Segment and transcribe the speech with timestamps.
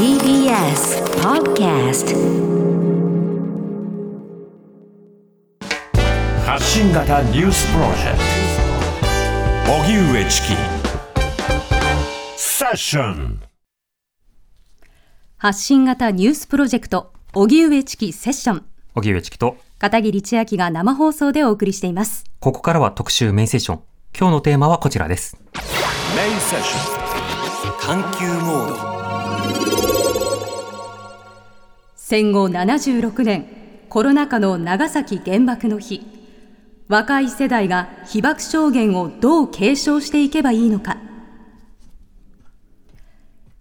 [0.00, 2.16] TBS Podcast
[6.42, 8.16] 発信型ニュースプロジェク
[9.66, 9.72] ト。
[9.74, 10.54] 荻上チキ。
[12.34, 13.42] セッション。
[15.36, 17.12] 発信型ニュースプロジェクト。
[17.34, 18.64] 荻上チキセッション。
[18.94, 22.24] 荻上チキと、片桐千秋が生放送でお送りしています。
[22.40, 23.80] ここからは特集メインセッション。
[24.18, 25.36] 今日のテーマはこちらです。
[26.16, 28.00] メインセッション。
[28.02, 28.99] 探求モード。
[32.10, 33.46] 戦後76年
[33.88, 36.04] コロナ禍の長崎原爆の日。
[36.88, 40.96] 若い世代が被爆証言をどう継承していけばいいのか。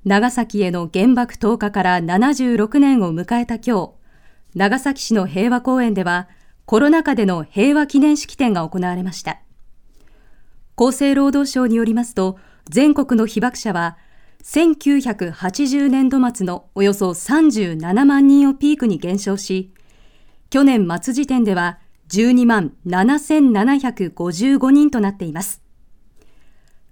[0.03, 3.91] 長崎への原爆投下から76年を迎えた今日
[4.55, 6.27] 長崎市の平和公園では
[6.66, 9.41] コロナ禍での平和記念式典が行われました。
[10.75, 14.00] 厚生労働省によりますと全国の被爆者は
[14.44, 19.72] 1980年度末のおよそ37万人をピークに減少し
[20.50, 25.62] 去年末時点では12万7755人となっています。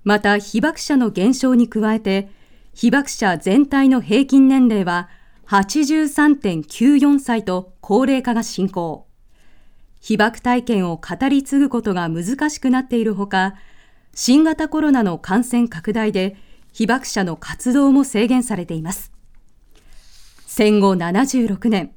[0.04, 2.30] また被爆者の減少に加えて
[2.74, 5.10] 被爆者全体の平均年齢は
[5.48, 9.08] 83.94歳と高齢化が進行。
[10.00, 13.56] 被爆体験を語り継ぐことが難しくなっているほか
[14.14, 16.38] 新型コロナの感染拡大で
[16.78, 19.12] 被爆者の活動も制限されています。
[20.46, 21.92] 戦後76年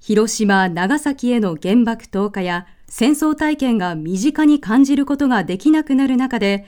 [0.00, 6.66] 広島、長崎への原爆投下や戦争体験が身近に感じることができなくなる中で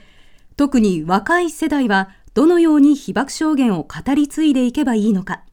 [0.55, 5.43] 特に若い世代はどのように被爆証言を語り継いでいけばいいのか。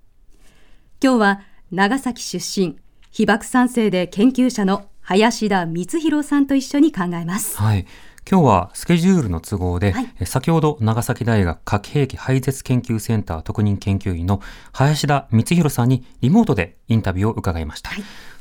[1.03, 1.41] 今日は
[1.73, 2.77] 長崎出身
[3.11, 7.57] 被爆三世で研究者の林田光弘さんと一緒に考えます。
[7.59, 7.85] はい。
[8.29, 14.41] 今日はスケジュールの都合で、はいえ先ほど長崎大学核兵器廃絶研究センター特任研究員の
[14.73, 17.91] 林田光弘さんにリモートでインタビューを伺いました。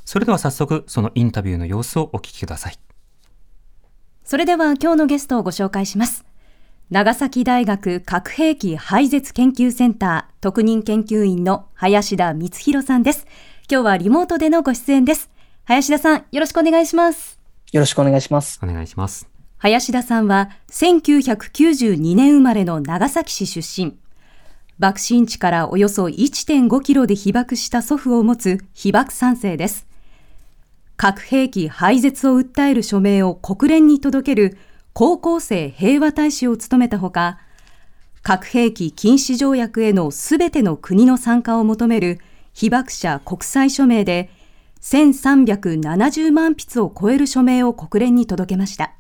[0.04, 2.80] それでは早速そのインタビューの様子をお聞きください。
[4.24, 6.26] それでは今日のゲストをご紹介します。
[6.90, 13.28] 長崎大学核兵器廃絶研究センター特任研究員の林田光弘さんです。
[13.70, 15.30] 今日はリモートでのご出演です。
[15.66, 17.40] 林田さん、よろしくお願いします。
[17.72, 18.60] よろしくお願いします。
[18.64, 19.35] お願いします。
[19.66, 23.98] 林田さんは1992年生まれの長崎市出身。
[24.78, 29.88] 爆心地からおよそ1.5キロで被爆した祖父を持つ被爆三世です。
[30.98, 34.56] 核兵器廃絶を訴える署名を国連に届ける
[34.94, 37.40] 高校生平和大使を務めたほか、
[38.22, 42.20] 核兵器禁止条約へのすべての国の参加を求める
[42.54, 44.30] 被爆者国際署名で
[44.82, 48.94] 1370万筆を超える署名を国連に届けました。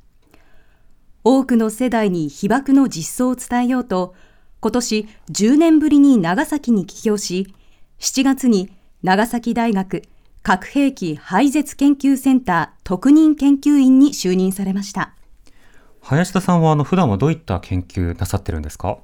[1.27, 4.13] 多くの世代に被爆の実相を伝えようと、
[4.59, 7.51] 今年10年ぶりに長崎に帰郷し、
[7.99, 8.69] 7月に
[9.01, 10.03] 長崎大学
[10.43, 15.15] 核兵器廃絶研究センター特任研究員に就任されました。
[16.01, 18.99] 林田さんはあの普段はどういった研究なさってるんですか？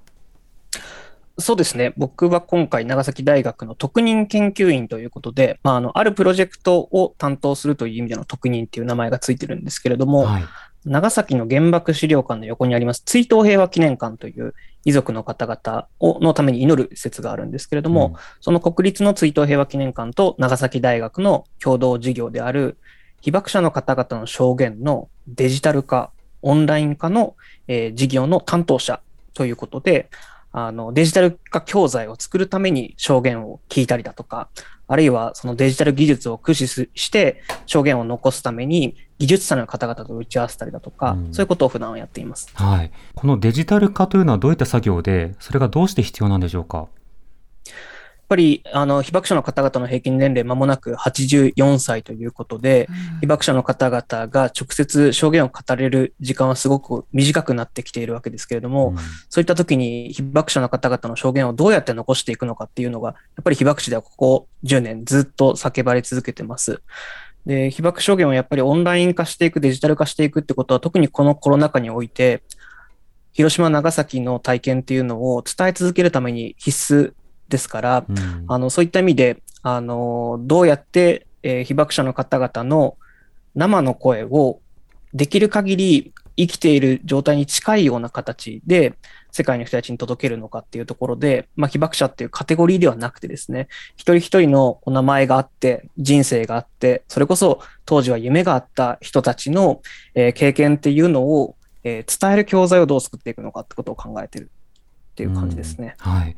[1.40, 1.94] そうですね。
[1.98, 10.44] 僕は今回長崎大学の特任研究員ということで、まあ、あの、あるプロジェクトを担当するという意味での特任っていう名前がついてるんですけれども、はい。
[10.86, 14.54] 長崎の原爆資料館の横にあります追悼平和記念館という
[14.84, 18.22] 遺族の方々をのために祈る施設があるんですけれども、うん。
[18.40, 22.78] その国立の追悼平和記念館と長崎大学の共同事業である
[23.22, 26.12] 被爆者の方々の証言のデジタル化、
[26.42, 27.36] オンライン化の、
[27.68, 29.02] えー事業の担当者
[29.34, 30.10] ということで、
[30.54, 34.50] あのデジタル化教材を作るために証言を聞いたりだとか、
[34.88, 42.50] あるいはそのデジタル技術を駆使すして証言を残すために技術者の方々と打ち合わせたりだとか、うんそういうことを普段やっています。
[42.56, 42.92] はい。
[43.14, 46.78] このデジタル化というのはどういった作業で、それがどうして必要なんでしょうか？
[46.78, 46.88] やっ
[48.32, 52.88] ぱり、あの、被爆者の方々の平均年齢間もなく84歳ということで、
[53.20, 58.98] 被爆者の方々が直接証言を語れる時間はすごく短くなってきているわけですけれども、うん
[59.30, 66.82] そういった時に被爆者の方々の証言をどうやって残していくのかっていうのが、やっぱり被爆地ではここ10年ずっと叫ばれ続けてます。
[67.46, 72.44] で、被爆証言をやっぱりオンライン化していく、デジタル化していくってことは、特にこのコロナ禍において、
[73.34, 77.14] 広島、長崎の体験っていうのを伝え続けるために必須
[77.50, 78.46] ですから、うん。
[78.48, 82.98] あの、そういった意味で、あの、どうやって、えー被爆者の方々の
[83.56, 84.60] 生の声を
[85.14, 88.94] できる限り生きている状態に近いような形で
[89.32, 99.82] 世界の人たちに届けるのかっていうところで、まあ、被爆者っていうカテゴリーではなくてですね、一人一人のお名前があって、人生があって、それこそ当時は夢があった人たちの、
[100.14, 104.52] えー経験っていうのを、えー伝える教材をどう作っていくのかってことを考えてる
[105.12, 105.96] っていう感じですね。
[105.98, 106.36] はい。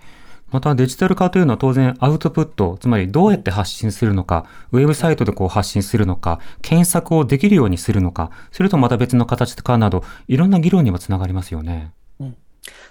[0.54, 11.92] またデジタル化というのは当然アウトプット、つまりどうやって発信するのか、ウェブサイトでこう発信するのか、検索をできるようにするのか、それとまた別の形かなど、いろんな議論にもつながりますよね。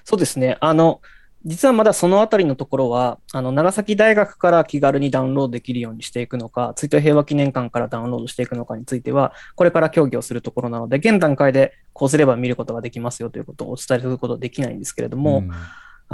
[0.05, 0.57] そうですね。
[0.61, 1.01] あの、
[1.45, 15.51] 実はまだそのあたりのところは、あの、長崎大学から気軽にダウンロードできるようにしていくのか、追悼平和記念館からダウンロードしていくのかについては、これから協議をするところなので、現段階でこうすれば見ることができますよということをお伝えすることはできないんですけれども、うん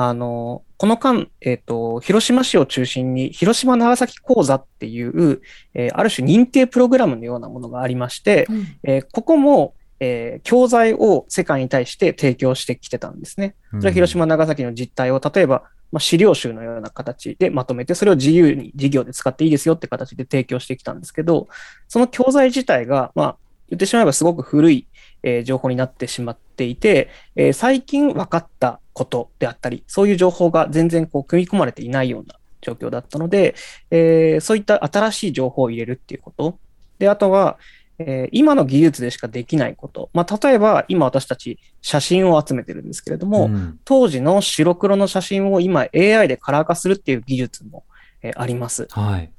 [0.00, 5.42] あの、この間、えっ、と、広島市を中心に、広島長崎講座っていう、
[5.74, 8.46] えーある種認定プログラムのようなものがありまして、
[8.84, 13.54] えーここも、えー教材を世界に対して提供してきてたんですね。
[13.80, 21.48] それは広島、長崎の実態を、例えば、まあ、資料集のような形でまとめて、それを自由に事業で使っていいですよって形で提供してきたんですけど、
[21.88, 23.36] その教材自体が、まあ、
[23.70, 24.86] 言ってしまえばすごく古い、
[25.22, 33.54] えー情報になってしまっていて、えー最近分かったことであったり、そういう情報が全然こう組み込まれていないような状況だったので、
[33.90, 36.58] えーそういった新しい情報を入れるっていうこと。
[36.98, 37.58] で、あとは、
[37.98, 40.10] えー今の技術でしかできないこと。
[40.12, 47.84] まあ、例えば、今私たち写真を集めてるんですけれども、うん当時の白黒の写真を今 AI でカラー化するっていう技術も、
[48.22, 48.86] えーあります。
[48.90, 49.30] はい。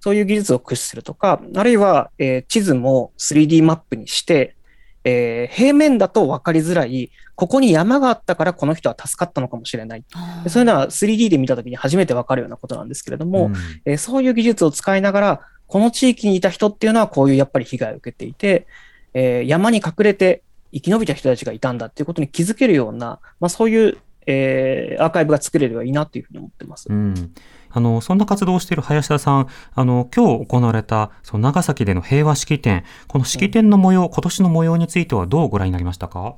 [0.00, 4.54] そういう技術を駆使するとか、あるいは、えー地図も 3D マップにして、
[5.04, 10.04] えー平面だと分かりづらい、ここに山があったからこの人は助かったのかもしれない。
[10.44, 13.54] でそういうのは 3D で見たときに初めて分かるようなことなんですけれども、ん
[13.84, 18.66] えーそういう技術を使いながら、この地域にいた人っていうのはこういうやっぱり被害を受けていて、
[19.14, 20.42] えー山に隠れて
[20.72, 26.86] 生き延びた人たちがいたんだっていうことに気づけるような、まあ、そういう、えーアーカイブが作れればいいなっていうふうに思ってます。
[26.88, 27.32] うん。
[27.70, 36.36] あの、そんな活動をしている林田さん、あの、今日行われた、その長崎での平和式典、この式典の模様、今年の模様についてはどうご覧になりましたか？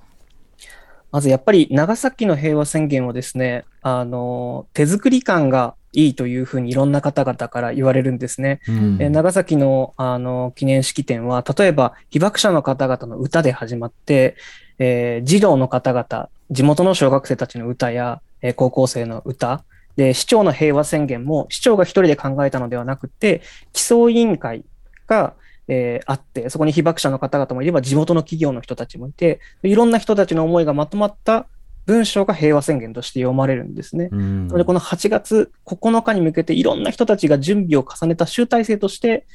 [1.10, 8.60] まずやっぱり長崎の平和宣言はですね、あの、手作り感がいいというふうにいろんな方々から言われるんですね。
[8.68, 14.36] うんえー長崎のあの記念式典は、例えば被爆者の方々の歌で始まって、
[14.78, 19.64] えー児童の方々、地元の小学生たちの歌や、えー高校生の歌、
[19.96, 23.42] で、市長の平和宣言も市長が一人で考えたのではなくて、
[23.72, 24.64] 基礎委員会
[25.08, 25.34] が、
[25.66, 31.46] えーあって、そこに被爆者の方々もいれば地元の企業の人たちもいて、いろんな人たちの思いがまとまった
[31.88, 34.10] 文章が平和宣言として読まれるんですね。
[34.12, 39.26] うんで、この8月9日に向けていろんな人たちが準備を重ねた集大成として、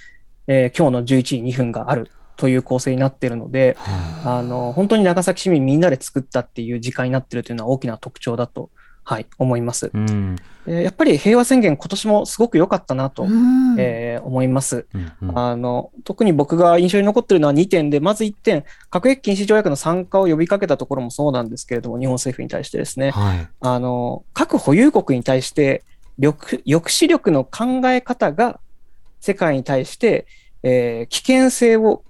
[0.45, 8.69] えー今日の11時2分があるという構成になっているので、はあの、本当に長崎市民みんなで作ったっていう時間になっているというのは大きな特徴だと、
[9.03, 9.88] はい、思います。
[9.88, 10.35] いうん
[10.65, 14.85] えーやっぱり平和宣言今年もすごく良かったなと、うんえー思います。
[14.94, 23.47] うんうんあの、特に僕が印象に残っているのは2点で、まず1点、核兵器禁止条約の参加を呼びかけたところもそうなんですけれども、日本政府に対してですね、はい。
[23.59, 25.83] あの、核保有国に対して、
[26.21, 28.59] 抑抑止力の考え方が
[29.19, 30.25] 世界に対して、
[30.63, 32.03] えー危険性を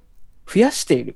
[0.46, 1.16] 増やしている。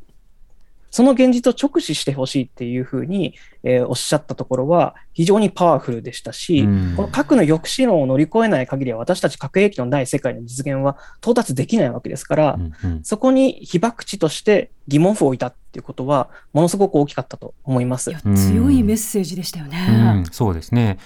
[0.90, 3.36] その現実を直視してほしいっていうふうに、
[3.68, 18.12] えーおっしゃったところは非常にパワフルでしたし、うんこの核の抑止論を乗り越えない限りは私たち核兵器のない世界の実現は到達できないわけですから、うんうんそこに被爆地として疑問符を置いたっていうことはものすごく大きかったと思います。
[18.36, 19.88] 強いメッセージでしたよね。
[20.18, 20.98] うん、そうですね。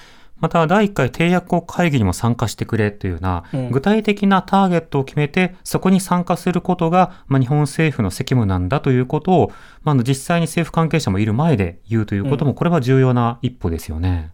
[0.42, 9.52] また、第1回締約国会議にも参加してくれというような、うん具体的なターゲットを決めて、そこに参加することが、まあ、日本政府の責務なんだということを、
[9.84, 14.32] まあ実際に政府関係者もいる前で言うということも、これは重要な一歩ですよね。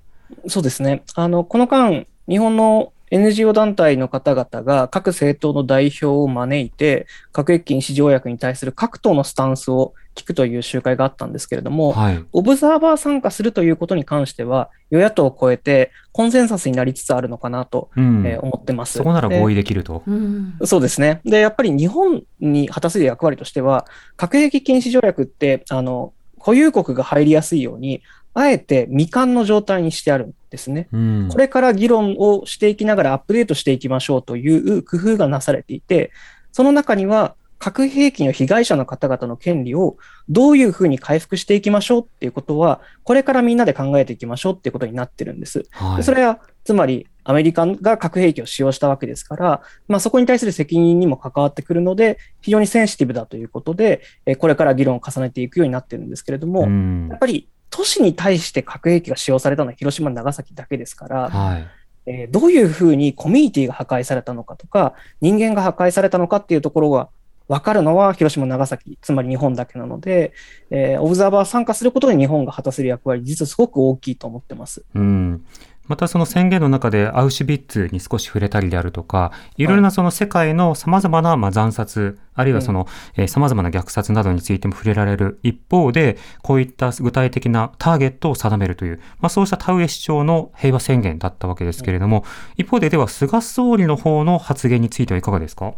[0.48, 1.04] そうですね。
[1.16, 12.26] あの、この間、日本の NGO 団体の方々が各政党の代表を招いて、核兵器禁止条約に対する各党のスタンスを聞くという集会があったんですけれども、はい。
[12.34, 18.26] オブザーバー参加するということに関しては、与野党を超えてコンセンサスになりつつあるのかなと、うん。
[18.26, 18.98] えー思ってます。
[18.98, 20.04] そこなら合意意できると。
[20.06, 21.22] うんそうですね。
[21.24, 23.86] で、やっぱり日本に果たせる役割としては、
[24.16, 28.02] 核兵器禁止条約って、あの、保有国が入りやすいように、
[28.38, 30.88] あえて未完の状態にしてあるんですね。
[30.92, 31.28] うん。
[31.30, 36.12] これから議論をしていきながらアップデートしていきましょうという工夫がなされていて、
[36.52, 39.98] その中には核兵器の被害者の方々の権利を
[40.30, 45.66] どういうふうに回復していきましょうっていうことは、これからみんなで考えていきましょうっていうことになってるんです。
[45.72, 45.98] はい。
[45.98, 61.68] でそれは、つまり、アメリカが核兵器を使用したわけですから、まあ、そこに対する責任にも関わってくるので、非常にセンシティブだということで、えーこれから議論を重ねていくようになってるんですけれども、うんやっぱり都市に対して核兵器が使用されたのは広島、長崎だけですから、はい。
[62.06, 67.10] えーどういうふうにコミュニティが破壊されたのかとか、人間が破壊されたのかっていうところが
[67.50, 70.34] 分かるのは広島、長崎、つまり日本だけなので、
[70.70, 74.84] えーオブザーバー参加することで日本が果たせる役割、実はすごく大きいと思ってます。
[74.96, 75.46] うん。
[75.88, 79.66] またその宣言の中でアウシュビッツに少し触れたりであるとか、い。
[79.66, 92.24] ろいろなその世界の様々なまあ惨殺、あるいはその、えー様々な虐殺などについても触れられる一方で、こういった具体的なターゲットを定めるという、まあそうした田上市長の平和宣言だったわけですけれども、
[92.58, 95.74] 一方ででは菅総理の方の発言についてはいかがですか？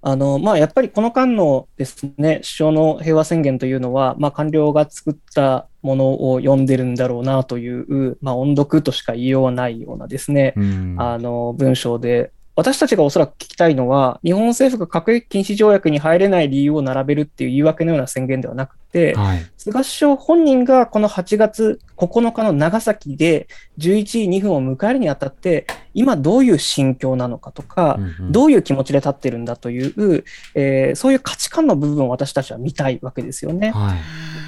[0.00, 10.96] あの、まあ、やっぱりこの間のですね、首相の平和宣言というのは、まあ、官僚が作ったものを読んでるんだろうなという、まあ、音読としか言いようがないようなですね、うん。
[10.98, 19.46] あの、文章で、私たちがおそらく聞きたいのは、日本政府が核兵器禁止条約に入れない理由を並べるっていう言い訳のような宣言ではなくて、はい。
[19.56, 23.46] 菅首相本人がこの8月9日の長崎で
[23.78, 30.24] 11時2分を迎えるにあたって、今どういう心境なのかとか、うんうんどういう気持ちで立ってるんだという、
[30.56, 33.70] えーそういう価値観の部分を私たちは見たいわけですよね。
[33.70, 33.98] はい。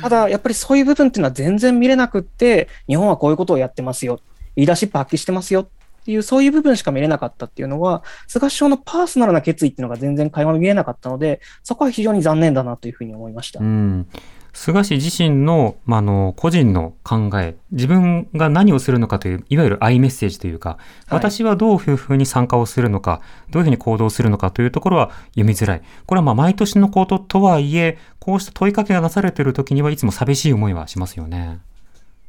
[0.03, 4.19] ただ、やっぱりそういう部分っていうのは全然見れなくって、日本はこういうことをやってますよ、
[4.57, 5.69] リーダーシップ発揮してますよ
[6.11, 13.61] っていう、そういう部分しか見れなかったっていうのは、菅首相のパーソナルな決意っていうのが全然垣間見えなかったので、そこは非常に残念だなというふうに思いました。
[13.61, 14.09] うん、
[14.53, 20.79] 菅氏自身の,、まあ、あの個人の考え自分が何をするのかといういわゆるアイメッセージというか、
[21.11, 31.61] 私はどういうふうに参加をするのかどういうふうに行動するのかというところは読みづらいこれはまあ毎年のこととはいえこうした問いかけがなされている時にはいつも寂しい思いはしますよね。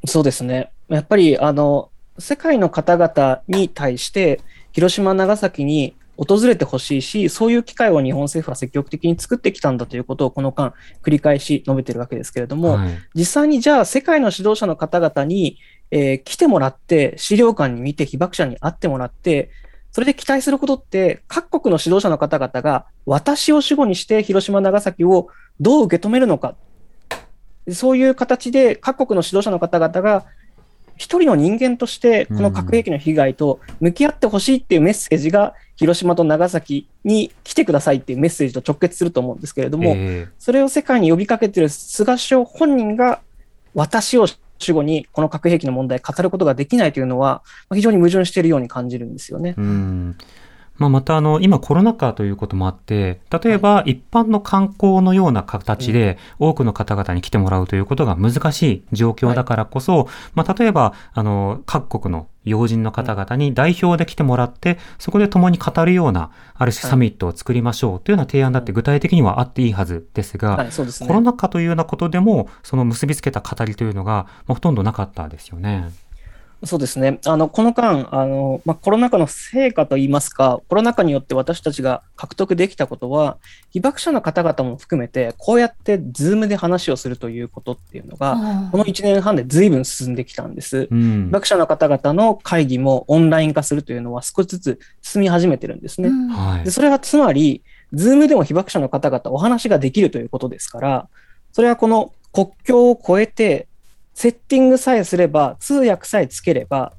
[0.06, 0.72] そうですね。
[0.88, 4.42] やっぱり、あの、世界の方々に対して、
[4.72, 15.58] 広島、長崎に訪れてほしいし、そういう機会を日本政府は積極的に作ってきたんだということをこの間繰り返し述べているわけですけれども、はい実際にじゃあ世界の指導者の方々に、
[15.90, 19.50] えー来てもらって、資料館に見て被爆者に会ってもらって、
[19.92, 25.28] それで期待することって、各国の指導者の方々が私を主語にして広島、長崎を
[25.60, 26.56] どう受け止めるのか。
[27.72, 30.26] そういう形で各国の指導者の方々が
[31.02, 43.20] 一人の人間としてこの核兵器の被害と向き合ってほしいっていうメッセージが広島と長崎に来てくださいっていうメッセージと直結すると思うんですけれども、えそれを世界に呼びかけている菅首相本人が
[43.74, 44.28] 私を
[44.60, 49.56] 主語にこの核兵器の問題を語ることができないというのはまあ非常に矛盾しているように感じるんですよね
[50.78, 71.08] まあ、またあの今コロナ禍ということもあって例えば一般の観光のような形で多くの方々に来てもらうということが難しい状況だからこそ、まあ、例えばあの各国の要人の方々に代表で来てもらってそこで共に語るようなある種サミットを作りましょうというような提案だって具体的にはあっていいはずですが、はい、そうですね。
[71.08, 71.22] コロ。
[71.22, 75.92] ナ禍というようなことでもその結びつけた語りというのが、まあ、ほとんどなかったですよね。
[76.64, 77.20] そうですね。
[77.26, 83.38] あの、この間、あの、まあ、コロナ禍の成果といいますか、コロナ禍によって私たちが獲得できたことは、
[83.72, 90.88] 被爆者の方々も含めて、こうやって Zoom で話をするということっていうのが、この1年半で随分進んできたんです。
[90.92, 96.10] うん被爆者の方々の会議もオンライン化するというのは少しずつ進み始めてるんですね。
[96.10, 97.64] はいで、それはつまり、
[97.94, 101.08] Zoom でも被爆者の方々お話ができるということですから、
[101.54, 103.68] それはこの国境を越えて、
[104.22, 106.94] セッティングさえすれば、通訳さえつければ、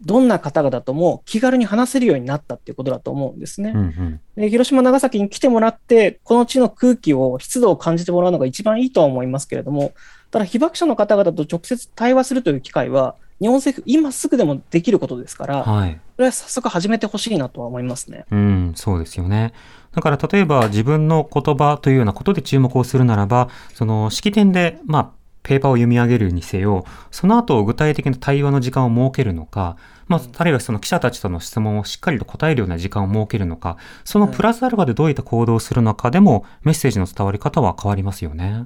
[0.00, 3.70] どんな方々とも気軽に話せるようになったっていうことだと思うんですね。
[3.72, 9.92] うんうんで広島、長崎に来てもらって、この地の空気を、湿度を感じてもらうのが一番いいとは思いますけれども、
[10.32, 18.24] ただ被爆者の方々と直接対話するという機会は、日本政府、今すぐでもできることですから、はいそれは早速始めてほしいなとは思いますね。
[18.30, 19.52] うん、そうですよね。
[19.92, 29.76] だから例えば自分の言葉というようなことで注目をするならば、その式典で、まあ、ペーパーを読み上げるにせよ、その後具体的な対話の時間を設けるのか、
[30.08, 38.64] まあ、あるいはその記者たちとの質問をしっかりと答えるような時間を設けるのか、そのプラスアルファでどういった行動をするのかでも、メッセージの伝わり方は変わりますよね。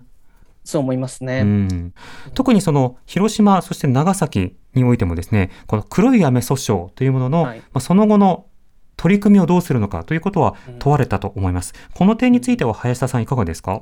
[0.64, 1.40] そう思いますね。
[1.40, 1.94] うん、
[2.34, 8.46] 特にその広島、そして長崎においてもですね、この黒い雨訴訟というものの、はいまあ、その後の
[8.96, 11.72] 取り組みをどうするのかということは問われたと思います。
[11.94, 13.80] この点については林田さんいかがですか？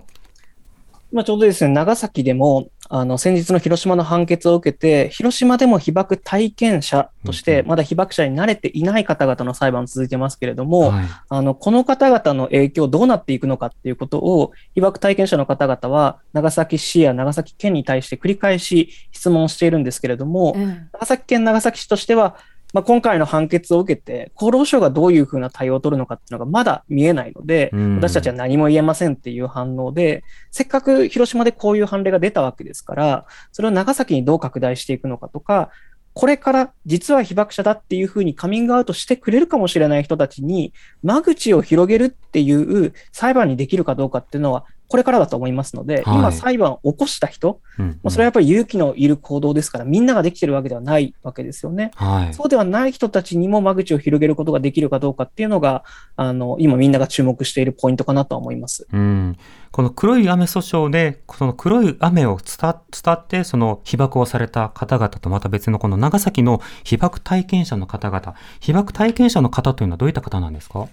[1.13, 11.05] まあ、ちょうどですね、長崎でも、あの、先日の広島の判決を受けて、広島でも被爆体験者として、うんまだ被爆者に慣れていない方々の裁判続いてますけれども、はい。
[11.29, 22.37] あの、この方々の影響どうなっていくのかっていうことを、被爆体験者の方々は、長崎市や長崎県に対して繰り返し質問しているんですけれども、うん長崎県長崎市としては、
[22.77, 27.97] まあ、今回の判決を受けて、厚労省がどういうふうな対応を取るのかっていうのがまだ見えないので、うん。
[27.97, 35.71] 私たちは何も言えませんっていう反応で、せっかく広島でこういう判例が出たわけですから、それを長崎にどう拡大していくのかとか、
[36.13, 51.91] これから実は被爆者だっていうふうにカミングアウトしてくれるかもしれない人たちに、間口を広げるっていう裁判にできるかどうかっていうのは、これからだと思いますので、はい今裁判を起こした人、うんまあそれはやっぱり勇気のいる行動ですから、みんなができてるわけではないわけですよね。
[51.97, 52.35] はい。
[52.35, 55.85] そうではない人たちにも間口を広げることができるかどうかっていうのが、
[56.17, 58.87] あの、今みんなが注目しているポイントかなとは思います。
[58.93, 59.37] うん、
[59.73, 70.89] この黒い雨訴訟で、その黒い雨を伝伝って、その被爆をされた方々とまた別のこの長崎の被爆体験者の方々、被爆体験者の方というのはどういった方なんですか？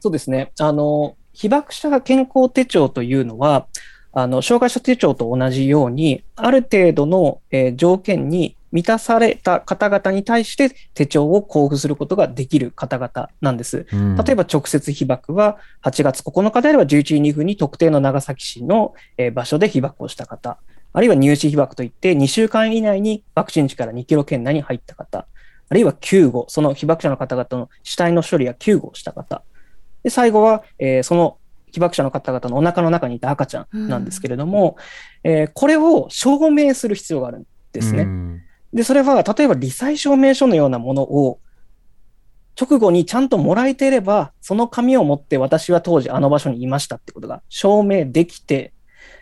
[0.00, 0.52] そうですね。
[0.58, 3.66] あの、被爆者健康手帳というのは、
[4.12, 13.86] あの、障害者手帳と同じように、ある程度の、えー条件に満たされた方々に対して手帳を交付することができる方々なんです。
[13.92, 14.16] うん。
[14.16, 20.58] 例えば直接被爆は8月9日であれば11時2分に特定の長崎市のえー場所で被爆をした方、
[20.92, 25.26] あるいは入試被爆といって2週間以内に爆心地から2キロ圏内に入った方、
[25.68, 29.42] あるいは救護、その被爆者の方々の死体の処理や救護をした方、
[30.02, 31.36] で最後は、えーその
[31.72, 34.76] 被爆者の方々のお腹の中にいた赤ちゃんなんですけれども、
[35.22, 38.02] えーこれを証明する必要があるんですね。
[38.02, 38.42] うん
[38.72, 41.40] で、それは、例えば、罹災証明書のようなものを、
[42.60, 48.72] 直後にちゃんともらえていれば、その紙を持って私は当時あの場所にいましたってことが証明できて、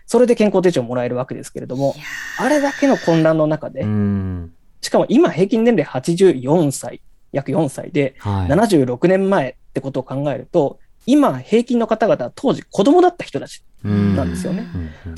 [0.06, 1.94] それで健康手帳をもらえるわけですけれども、
[2.38, 7.00] あれだけの混乱の中でう、んしかも今平均年齢84歳、
[7.32, 8.48] 約4歳で、はい。
[8.48, 14.66] 76年前ってことを考えると、今平均の方々は当時子供だった人たちうんなんですよね。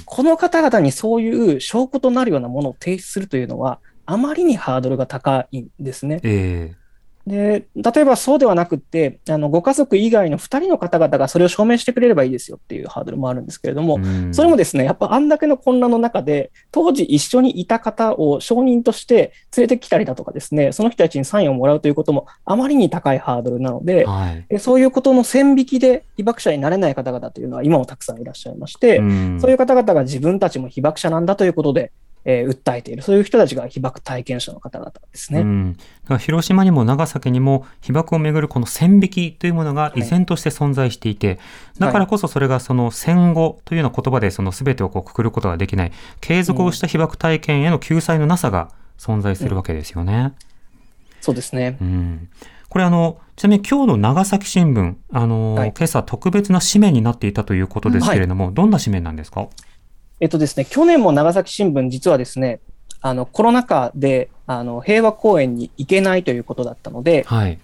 [0.04, 6.20] この方々にそういう証拠となるようなものを提出するというのは、あまりにハードルが高いんですね。
[6.22, 6.74] え
[7.26, 24.46] で、例えばそうではなくって、あの、ご家族以外の2人の方々がそれを証明してくれればいいですよっていうハードルもあるんですけれども、うんそれもですね、やっぱあんだけの混乱の中で、当時一緒にいた方を証人として連れてきたりだとかですね、その人たちにサインをもらうということもあまりに高いハードルなので、はい。
[24.48, 31.92] えそういうことの線引きで被爆者になれない方々というのは今もたくさんいらっしゃいまして、んそういう方々が自分たちも被爆者なんだということで、
[32.24, 35.40] えー訴えている、そういう人たちが被爆体験者の方々ですね。
[35.40, 35.76] うん、
[36.18, 41.38] 広島にも長崎にも被爆をめぐるこの線引きというものが依然として存在していて、
[41.78, 45.92] だからこそそれがその戦後というような言葉でその全てをこうくくることができない。
[46.20, 50.34] 継続をした被爆体験への救済のなさが存在するわけですよね。
[51.22, 51.78] そうですね。
[51.80, 52.28] うん。
[52.68, 55.72] これあの、ちなみに今日の長崎新聞、あの、はい。
[55.76, 59.48] 今朝特別な紙面になっていたということですけれども、どんな紙面なんですか？
[60.20, 62.60] えっとですね、去年も長崎新聞、実はですね、
[63.00, 67.58] あの、コロナ禍で、あの、平和公園に行けないということだったので、はい。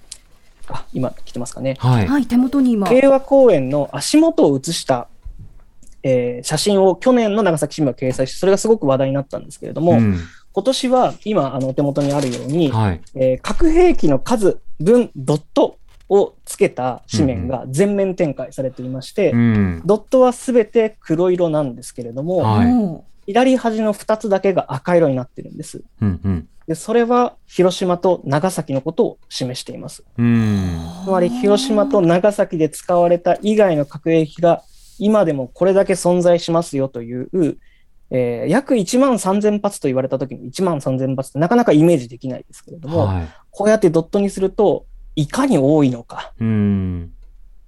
[0.68, 1.76] あ、今来てますかね。
[1.78, 2.06] はい。
[2.06, 2.88] はい、手元に今。
[2.88, 5.08] 平和公園の足元を写した、
[6.02, 10.18] えー写真を去年の長崎新聞が掲載して、それがすごく話題になったんですけれども、うん
[10.52, 13.00] 今年は今、あの、お手元にあるように、はい。
[13.14, 19.82] えー核兵器の数分ドットをつけた紙面が全面展開されていまして、うん。
[19.84, 25.82] ドットはすべて黒色なんですけれども、はいも左端の2つだけが赤色になってるんです。
[26.00, 26.48] うんうん。
[26.68, 30.04] で、それは広島と長崎のことを示しています。
[30.16, 30.78] うん。
[31.04, 34.62] つまり広島と長崎で使われた以外の核兵器が
[34.98, 37.28] 今でもこれだけ存在しますよという、
[38.10, 43.28] えー約1万3000発と言われた時に1万3000発ってなかなかイメージできないですけれども、はい。
[43.50, 47.12] こうやってドットにするといかに多いのか、うん。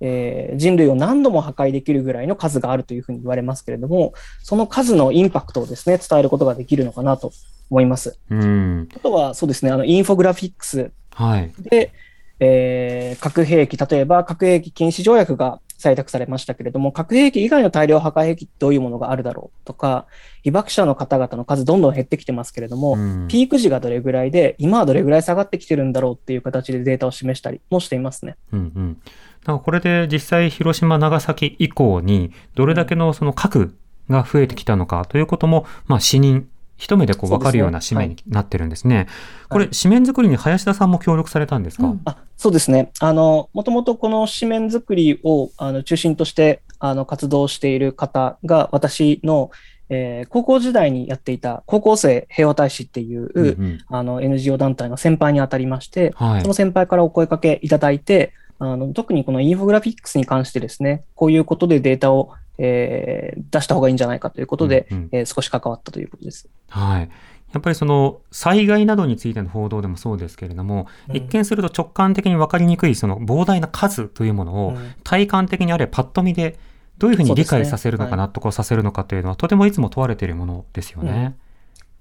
[0.00, 7.32] えー人類を何度も破壊できるぐらいの数があるというふうに言われますけれども、その数のインパクトをですね、伝えることができるのかなと
[7.70, 8.18] 思います。
[8.30, 8.88] うん。
[8.94, 11.52] あとは、そうですね、あの、インフォグラフィックスはい。
[11.58, 11.92] で、
[12.40, 20.06] えー核兵器、例えば核兵器禁止条約が採択されましたけれども、核兵器以外の大量破壊兵器どういうものがあるだろうとか、
[20.42, 28.36] 被爆者の方々の数どんどん減ってきてますけれども、うんピーク時がどれぐらいで、今はどれぐらい下がってきてるんだろうっていう形でデータを示したりもしていますね。
[28.52, 28.94] うんうん。
[29.40, 33.74] だからこれで実際広島、長崎以降にどれだけのその核
[34.10, 39.08] が増えてきたのかということも、まあ、死人、一目でこう分かるような紙面になってるんですね。
[39.48, 42.92] これ、はい紙面作りに林田さんも協力されたんですか、うんあそうですね。
[43.00, 49.50] あの、もともとこの紙面作りをあの中心としてあの活動している方が私の、
[49.88, 56.54] えー高校時代にやっていた高校生平和大使っていう、うんうんあの NGO 団体の先輩に当たりまして、はいその。
[56.54, 66.48] 先輩からお声かけいただいて、あの特にこのインフォグラフィックスに関してですね、こういうことでデータを、えー出した方がいいんじゃないかということで、うんうんえー少し関わったということです。
[66.68, 67.10] はい。
[67.52, 76.58] やっぱりその災害などについての報道でもそうですけれども、うん一見すると直感的に分かりにくいその膨大な数というものをうん体感的にあれパッと見で
[76.98, 81.36] どういうふうに理解させるのか、納得をさせるのかというのはとてもいつも問われているものですよね。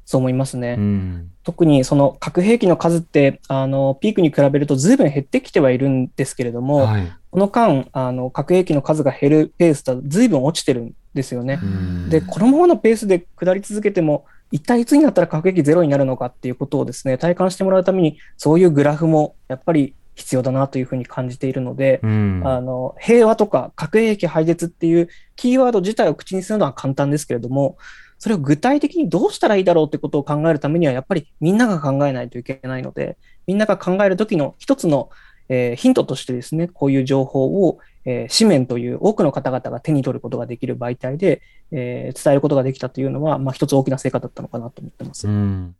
[0.07, 0.75] そう思いますね。
[0.79, 1.31] うん。
[1.43, 7.11] 特にその核兵器の数って、あの、ピークに比べると随分減ってきてはいるんですけれども、はい。
[7.29, 11.59] この間、あの、核兵器の数が減るペースとは随分落ちてるんですよね。
[11.61, 27.77] うんで、このままのペースで下り続けても、一体いつになったら核兵器ゼロになるのかっていうことをですね、体感してもらうために、そういうグラフもやっぱり必要だなというふうに感じているので、うんあの、平和とか核兵器廃絶っていうキーワード自体を口にするのは簡単ですけれども、
[28.19, 35.09] それを具体的にどうしたらいいだろうってことを考えるためには、やっぱりみんなが考えないといけないので、みんなが考えるときの一つの、
[35.49, 45.27] えーヒントとしてですね、こういう情報を、えー紙面という多くの方々が手に取ることができる媒体で、えー伝えることができたというのは、まあ一つ大きな成果だったのかなと思ってます。
[45.27, 45.75] うん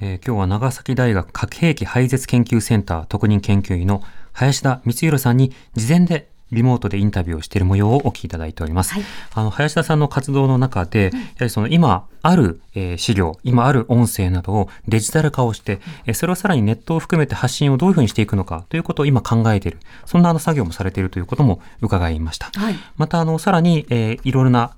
[0.00, 8.94] えー今日は長崎大学核兵器廃絶研究センター特任研究員の林田光弘さんに事前でリモートでインタビューをしている模様をお聞きいただいております。
[8.94, 9.02] はい
[9.34, 22.50] あの林田さんの活動の中で、やはりその今ある、えー資料、今ある音声などをデジタル化をして、えーそれをさらにネットを含めて発信をどういうふうにしていくのかということを今考えている、そんなあの作業もされているということも伺いました。
[22.54, 22.74] はい。
[22.96, 24.74] また、あの、さらに、えーいろいろな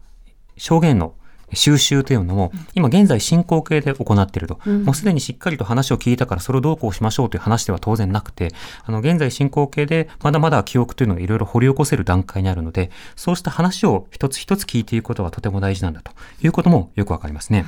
[0.57, 1.15] 証言の
[1.53, 4.59] 収集というのも、今現在進行形で行っていると。
[4.67, 8.53] うんもうすでにしっかりと話を聞いたからそれをどうこうしましょうという話では当然なくて、
[8.85, 17.65] あの、現在進行形でまだまだ記憶というのがいろいろ掘り起こせる段階にあるので、そうした話を一つ一つ聞いていくことがとても大事なんだということもよくわかりますね。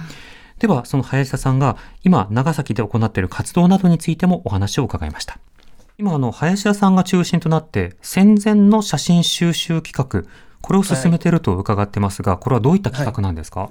[0.58, 5.38] では、その林田さんが今長崎で行っている活動などについてもお話を伺いました。
[5.98, 10.28] 今、あの、林田さんが中心となって、戦前の写真収集企画、
[10.62, 13.70] これを進めていると伺ってますが、これはどういった企画なんですか、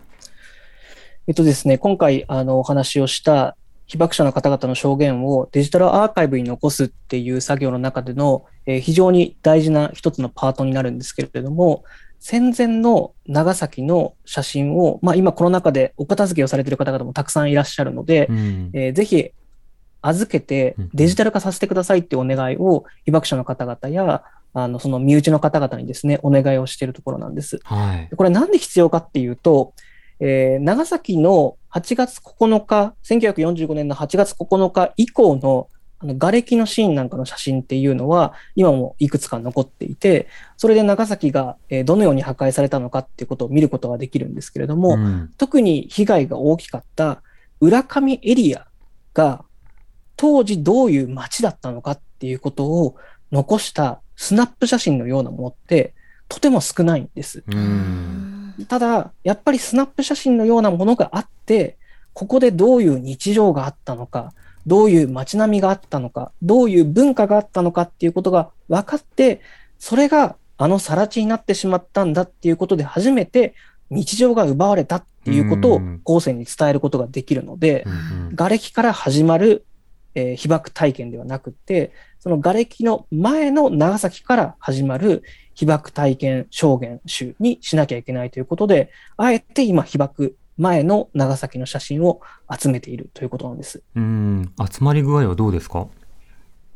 [1.28, 3.56] えっとですね、今回あのお話をした
[3.88, 11.84] 被爆者の方々の証言をデジタルアーカイブに残すっていう作業の中での、えー非常に大事な一つのパートになるんですけれども、
[12.20, 18.70] 戦前の長崎の写真を、まあ、今コロナ禍でお片付けをされている方々もたくさんいらっしゃるので、うん。
[18.74, 19.32] えーぜひ
[20.04, 27.60] 預けてうんデジタル化させてくださいっていうお願いを被爆者の方々やあのその身内の方々にですね、お願いをしているところなんです。
[27.64, 28.10] はい。
[28.16, 29.74] これなんで必要かっていうと、
[30.20, 35.70] えー長崎の8月9日、1945年の8月9日以降の
[36.04, 47.22] あの瓦礫のシーンなんかの写真っていうのは、今もいくつか残っていて、それで長崎がえーどのように破壊されたのかっていうことを見ることができるんですけれども、ん特に被害が大きかった
[47.62, 48.68] 浦上エリア
[49.14, 49.46] が
[50.18, 52.96] 当時どういう街だったのかっていうことを
[53.32, 55.96] 残したスナップ写真のようなものって
[56.30, 57.44] とても少ないんです。
[57.48, 58.54] うん。
[58.68, 61.76] ただ、やっぱりスナップ写真のようなものがあって、
[62.14, 64.34] ここでどういう日常があったのか、
[64.68, 69.42] どういう街並みがあったのか、どういう文化があったのかっていうことが分かって、
[69.80, 73.56] それがあの更地になってしまったんだっていうことで初めて
[73.90, 79.66] 日常が奪われたっていうことをうん後世に伝えることができるので、うん瓦礫から始まる、
[80.16, 92.22] えー被爆体験ではなくて、その瓦礫の前の長崎から始まる被爆体験証言集にしなきゃいけないということで、あえて今被爆前の長崎の写真を
[92.52, 93.82] 集めているということなんです。
[93.96, 94.54] うん。
[94.72, 95.88] 集まり具合はどうですか？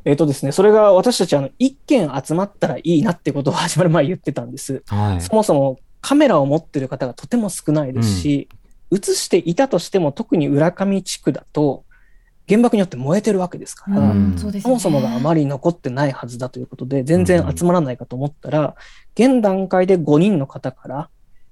[0.04, 4.82] えっ、とですね、それが私たちあの一件集まったらいいなってことを始まる前言ってたんです。
[4.86, 5.20] はい。
[5.20, 8.48] そもそもカメラを持ってる方がとても少ないですし、
[8.92, 11.84] 映していたとしても特に浦上地区だと
[12.48, 14.36] 原爆によって燃えてるわけですから、うん。
[14.36, 18.74] そもそもがあまり残ってないはずだということで、全然集まらないかと思ったら、
[19.14, 21.08] 現段階で5人の方から、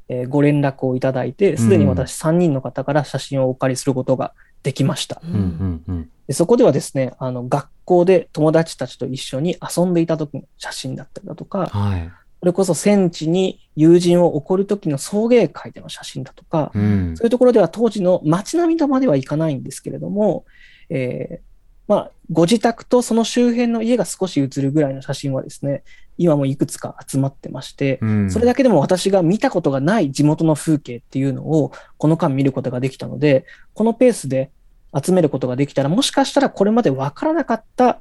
[0.08, 5.20] えーご連絡をいただいて、すでに私3人の方から写真をお借りすることができました。
[6.26, 11.66] でそこではですね、あの学校で友達たちと一緒に遊んでいた時の写真だったりだとか、うん。
[11.66, 12.10] はい。
[12.40, 17.16] それこそ戦地に友人を送る時の送迎会での写真だとか、うん。
[17.16, 20.44] そういうところでは当時の街並みとまではいかないんですけれども、
[20.94, 21.54] えー
[21.86, 25.82] まあ、ご自宅とその周辺の家が少し写るぐらいの写真はですね、
[26.16, 34.50] 今もいくつか集まってまして、うんそれだけでも私が見たことがない地元の風景っていうのをこの間見ることができたので、このペースで
[34.98, 38.00] 集めることができたら、もしかしたらこれまでわからなかった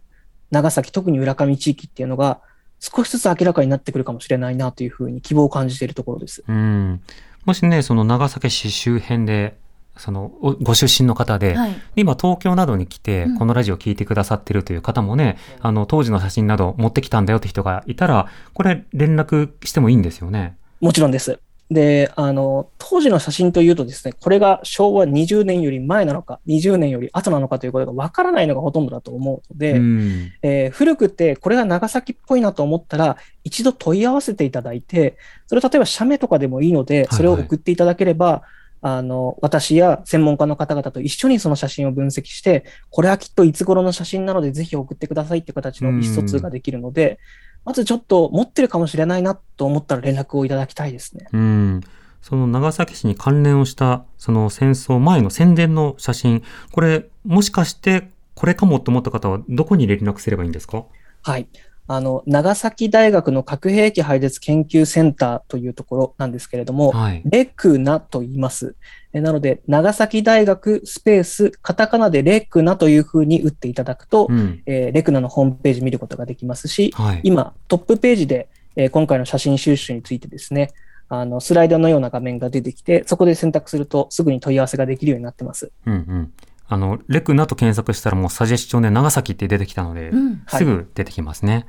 [0.51, 2.39] 長崎、特に浦上地域っていうのが
[2.79, 6.43] 少しずつ明らかになってくるかもしれないなというふうに希望を感じているところです。
[6.47, 7.01] うん。
[7.43, 9.57] もしね、その長崎市周辺で、
[9.97, 11.75] その、おご出身の方で、はい。
[11.95, 20.57] 今東京などに来てうんこのラジオ聞いてくださってるという方もね、あの当時の写真など持ってきたんだよって人がいたらこれ連絡してもいいんですよね。
[20.81, 21.39] もちろんです。
[21.71, 38.43] で、あの、当時の写真というとですね、これが昭和20年より前なのか、20年より後なのかということがわからないのがほとんどだと思うので、うんえー古くてこれが長崎っぽいなと思ったら、一度問い合わせていただいて、それ例えば写メとかでもいいので、はいそれを送っていただければ、
[38.85, 47.17] あの、私や専門家の方々と一緒にその写真を分析して、これはきっといつ頃の写真なのでぜひ送ってくださいって形の意思疎通ができるので、
[47.63, 51.27] まずちょっと持ってるかもしれないなと思ったら連絡をいただきたいですね。
[51.31, 51.81] うん。
[52.21, 60.83] その長崎市に関連をした、その戦争前の戦前の写真、これ、もしかして、これかもと思った方は、どこに連絡すればいいんですか？
[61.21, 61.47] はい。
[61.87, 67.21] あの、長崎大学の核兵器廃絶研究センターというところなんですけれども、はい。
[67.25, 68.75] レクナと言います。
[69.11, 74.61] えなので、長崎大学スペース、カタカナでレクナというふうに打っていただくと、うん。
[74.65, 77.19] えーレクナのホームページ見ることができますし、はい。
[77.23, 80.71] 今、トップページで、えー今回の写真収集についてですね、
[81.09, 85.71] あの、スライドのような画面が出てきて、そこで選択するとすぐに問い合わせができるようになってます。
[85.85, 86.33] うんうん。
[86.73, 90.43] あの、レクナと検索したらもうサジェスチョンで長崎って出てきたので、うん。
[90.45, 91.67] はいすぐ出てきますね。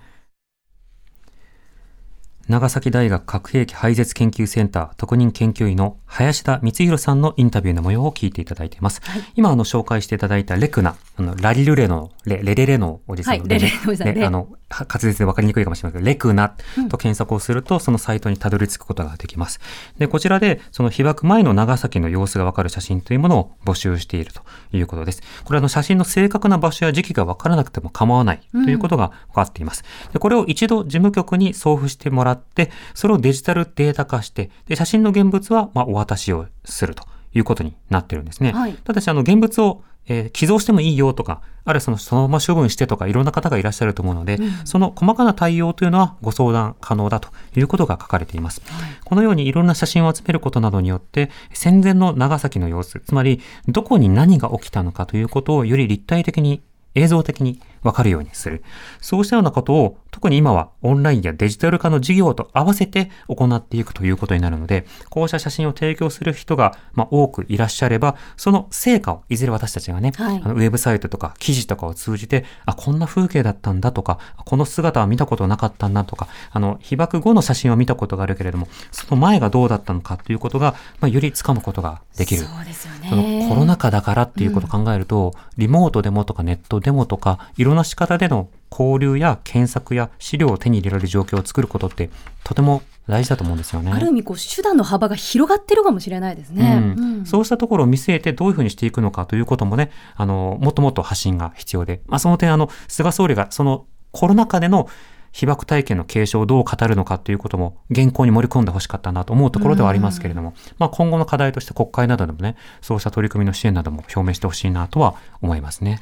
[2.49, 9.01] 長崎大学核兵器廃絶研究センター特任研究員の林田光弘さんのインタビューの模様を聞いていただいています。
[9.03, 16.55] はい今あの紹介していただいたレクナ、あのラリルレのレレレレのおじさんのはいレレレあのは滑舌で分かりにくいかもしれませんけど、レクナ
[16.89, 19.61] と検索をすると、そのサイトにたどり着くことができます。
[19.99, 25.23] で、こちらでその被爆前の長崎の様子が分かる写真というものを募集しているということです。
[25.45, 29.85] これあの写真の正確な場所や時期が分からなくても構わないということが分かっています。
[30.13, 38.53] でこれを一度事務局に送付してもらって、それをデジタルデータ化して、で写真の現物はまあお渡しをするということになってるんですね。
[38.53, 48.61] はいただし、あの、現物を、えー寄贈してもいいよとか、あるいはその、そのまま処分してとか、いろんな方がいらっしゃると思うので、その細かな対応というのはご相談可能だということが書かれています。
[49.05, 56.63] このようにいろんな写真を集めることなどによって、戦前の長崎の様子、つまり、どこに何が起きたのかということをより立体的に、
[56.95, 58.65] 映像的にわかるようにする。
[59.01, 82.43] そうしたようなことを、特に今はオンラインやデジタル化の事業と合わせて行っていくということになるので、こうした写真を提供する人が、まあ、多くいらっしゃれば、その成果をいずれ私たちがね、はいあのウェブサイトとか記事とかを通じて、あ、こんな風景だったんだとか、この姿は見たことなかったんだとか、あの、被爆後の写真を見たことがあるけれども、その前がどうだったのかということが、まあ、よりつかむことができる。
[82.43, 83.47] そうですよそのね。
[83.49, 92.11] コロナ禍だからっていうことを考えると、リモートでもとかネットでもとか、いろんな仕方での交流や検索や資料を手に入れられる状況を作ることって、
[92.45, 93.93] とても大事だと思うんですよね。
[93.93, 96.95] ある意味こう手段の幅が広がってるかもしれないですね。
[96.97, 104.89] うんうんそうしたところを見据えてどういうふうにしていくのかということもね、あの、もっともっと発信が必要で、まあ、その点、あの、菅総理がそのコロナ禍での
[105.35, 115.99] 被爆体験の継承をどう語るのかということも原稿に盛り込んでほしかったなと思うところではありますけれども、まあ、今後の課題として国会などでもね、そうした取り組みの支援なども表明してほしいなとは思いますね。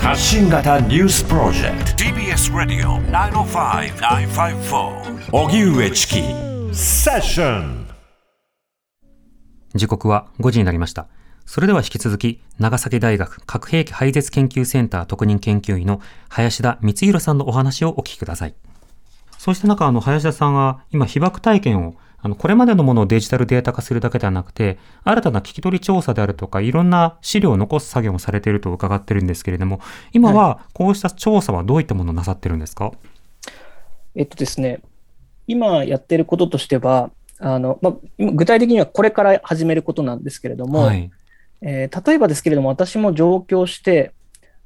[0.00, 2.02] 発信型ニュースプロジェクト。
[2.02, 6.22] TBS ラディオ905-954おぎゅうえちき
[6.72, 7.86] セッション
[9.74, 11.08] 時刻は5時になりました。
[11.46, 18.54] それでは引き続き、長崎大学核兵器廃絶研究センター特任研究員の林田光弘さんのお話をお聞きください。
[19.38, 29.80] そうした中、あの、林田さんは今、被爆体験を、あの、これまでのものをデジタルデータ化するだけではなくて、新たな聞き取り調査であるとか、いろんな資料を残す作業もされていると伺ってるんですけれども、
[30.12, 32.92] 今は、こうした調査はどういったものをなさってるんですか？
[34.14, 34.80] えっとですね、
[35.46, 41.10] 今やってることとしては、あの、まあ、今具体的にはこれから始めることなんですけれども、はい。
[41.66, 44.12] えー例えばですけれども、私も上京して、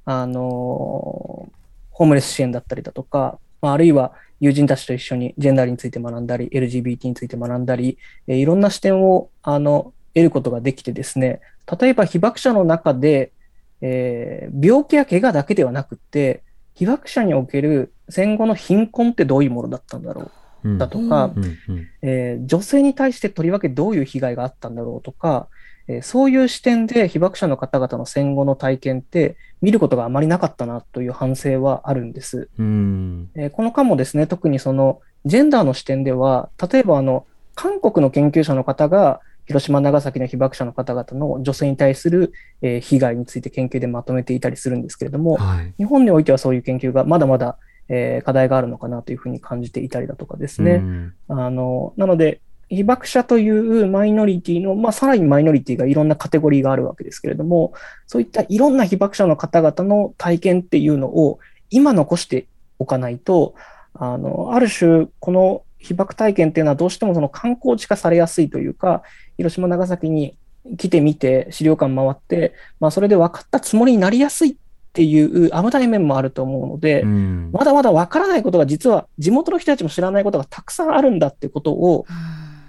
[0.05, 1.59] あのー
[1.91, 11.41] ホームレス支援だったりだとか、まあ、あるいは友人たちと一緒にジェンダーについて学んだり、LGBT について学んだり、えーいろんな視点をあの得ることができてですね、
[11.81, 13.33] 例えば被爆者の中で、
[13.81, 16.43] えー病気や怪我だけではなくって、
[16.75, 20.31] 被爆者における戦後の貧困ってどういうものだったんだろ
[20.65, 20.75] うん。
[20.77, 21.87] うだとか、うんうん。
[22.03, 25.49] えー女性に対してとりわけどういう被害があったんだろうとか、
[25.89, 32.49] えーそういう視点で被爆者の方々の戦後の体験って見ることがあまりなかったなという反省はあるんです。
[32.59, 33.31] うん。
[33.35, 45.73] えーこの間もですね、特にそのジェンダーの視点では、例えばあの韓国の研究者の方が広島、長崎の被爆者の方々の女性に対する、えー被害について研究でまとめていたりするんですけれども、はい。
[45.79, 47.57] 日本においてはそういう研究がまだまだ、
[47.89, 50.73] えー課題があるのかなというふうに感じていたりだとかですね。
[50.75, 52.41] うんあの、なので、
[52.71, 57.73] 被爆者というマイノリティの、まあ、さらにマイノリティがいろんなカテゴリーがあるわけですけれども、
[58.07, 61.39] そういったいろんな被爆者の方々の体験っていうのを
[61.71, 62.47] 今残して
[62.79, 63.55] おかないと、
[63.95, 69.03] あの、ある種、この被爆体験っていうのはどうしてもその観光地化されやすいというか、
[69.37, 70.37] 広島、長崎に
[70.77, 74.57] 来てみて、資料館回って、まあ、それで分かったつもりになりやすいっ
[74.93, 77.51] ていう危ない面もあると思うので、うん。
[77.53, 82.07] まだまだわからないことが実は地元の人たちも知らないことがたくさんあるんだってことを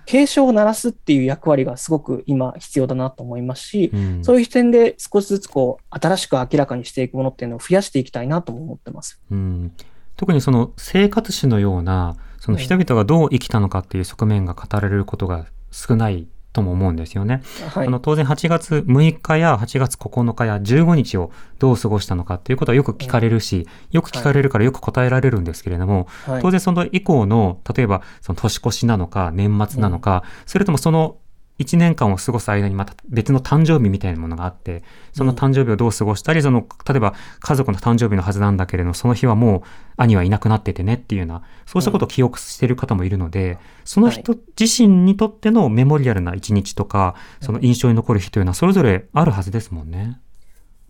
[0.09, 4.23] 警鐘を鳴らすっていう役割がすごく今必要だなと思いますし、うん。
[4.23, 9.21] そういう視点で少しずつこう新しく明らかにしていくものっていうのを増やしていきたいなとも思ってます。
[9.29, 9.71] うん。
[10.17, 17.41] 特にその生活史のような、その人々がどう生きたのかっていう側面が語られることが少ないとも思うんですよね。
[17.69, 17.87] はい。
[17.87, 26.41] あの当然8月6日や8月9日や15日をどう過ごしたのかっていうことはよく聞かれるし、よく聞かれるからよく答えられるんですけれども、はい。
[26.41, 31.17] 当然その以降の、例えばその年越しなのか年末なのか、それともその
[31.59, 39.61] 1年間を過ごす間にまた別の誕生日みたいなものがあって、その誕生日をどう過ごしたり、その、例えば家族の誕生日のはずなんだけれども、その日はもう
[39.97, 50.19] 兄はいなくなっててねっていうような、そうしたことを記憶している方もいるので、その人自身にとってのメモリアルな一日とか、その印象に残る日というのはそれぞれあるはずですもんね。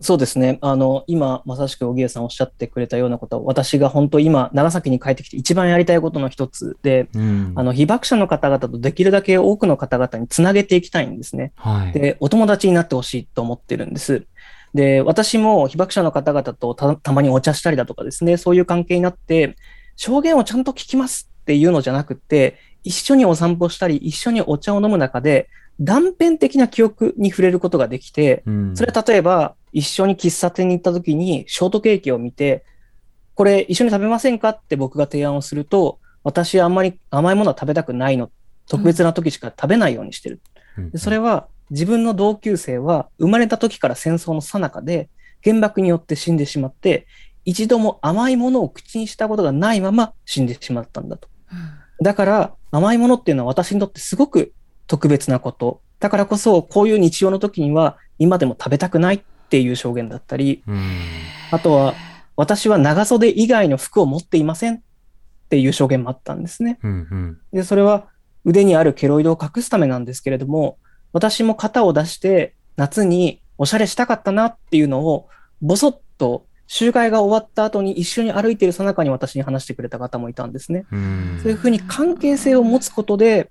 [0.00, 0.58] そうですね。
[0.62, 7.52] あの、今、まさしく小木さんおっしゃってくれたようなことは、私が本当今、長崎に帰ってきて一番やりたいことの一つで、うん。
[7.54, 11.52] あの、被爆者の方々とできるだけ多くの方々につなげていきたいんですね。
[11.56, 11.92] はい。
[11.92, 14.26] で、お友達になってほしいと思ってるんです。
[14.72, 19.56] で、私も被爆者の方々とたたまにお茶したりだとかですね、そういう関係になって、
[19.96, 32.64] 証言をちゃんと聞きますっていうのじゃなくて、一緒にお散歩したり、一緒にお茶を飲む中で、断片的な記憶に触れることができて、うんそれ例えば、一緒に喫茶店に行った時に、ショートケーキを見て、
[33.34, 38.30] これ一緒に食べませんかって僕が提案をすると、私はあんまり甘いものは食べたくないの。
[38.68, 40.40] 特別な時しか食べないようにしてる。
[40.78, 45.08] うんでそれは自分の同級生は生まれた時から戦争の最中で
[45.44, 47.06] 原爆によって死んでしまって、
[47.44, 51.28] 一度も甘いものを口にしたことがないまま死んでしまったんだと。
[52.02, 54.52] だから甘いものっていうのは私にとってすごく
[54.86, 55.80] 特別なこと。
[56.00, 60.80] だからこそこういう日常の時には今でも食べたくないっていう証言だったり、うん
[61.52, 61.94] あとは
[62.36, 64.80] 私は長袖以外の服を持っていませんっ
[65.50, 66.78] ていう証言もあったんですね。
[66.82, 68.08] うんうんで、それは
[68.44, 70.78] 腕にあるケロイドを隠すためなんですけれども、
[71.12, 75.28] 私も肩を出して夏におしゃれしたかったなっていうのを、
[75.60, 80.86] ぼそっと集会が終わった後に一緒に歩いているさなかに私に話してくれた方もいたんですね。
[80.92, 83.50] うんそういうふうに関係性を持つことで、